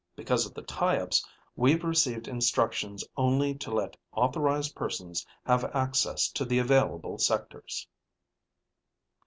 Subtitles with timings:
[0.15, 1.23] Because of the tie ups,
[1.55, 7.87] we've received instructions only to let authorized persons have access to the available sectors."